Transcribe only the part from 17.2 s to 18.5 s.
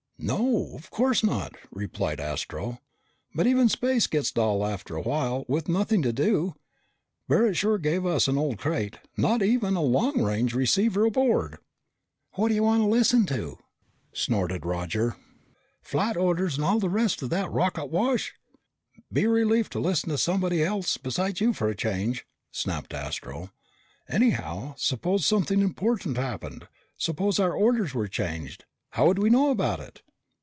of that rocket wash?"